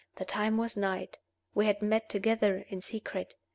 The 0.15 0.25
time 0.25 0.57
was 0.57 0.75
night. 0.75 1.19
We 1.53 1.67
had 1.67 1.83
met 1.83 2.09
together 2.09 2.65
in 2.69 2.81
secret. 2.81 3.35